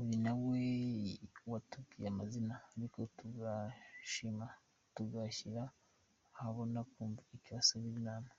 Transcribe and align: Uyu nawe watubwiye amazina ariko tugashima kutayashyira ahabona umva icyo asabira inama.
Uyu 0.00 0.14
nawe 0.24 0.62
watubwiye 1.50 2.06
amazina 2.12 2.54
ariko 2.72 2.98
tugashima 3.18 4.46
kutayashyira 4.94 5.62
ahabona 6.36 6.78
umva 7.02 7.22
icyo 7.38 7.52
asabira 7.62 7.98
inama. 8.02 8.30